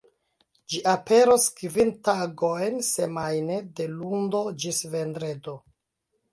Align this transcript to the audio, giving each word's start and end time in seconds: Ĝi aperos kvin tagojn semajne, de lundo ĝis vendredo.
Ĝi 0.73 0.79
aperos 0.93 1.45
kvin 1.59 1.91
tagojn 2.09 2.81
semajne, 2.89 3.61
de 3.81 3.89
lundo 4.01 4.45
ĝis 4.67 4.85
vendredo. 4.99 5.59